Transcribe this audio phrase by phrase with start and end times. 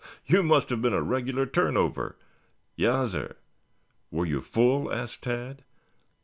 [0.25, 2.15] You must have been a regular turn over."
[2.75, 3.35] "Yassir."
[4.09, 5.63] "Were you full?" asked Tad.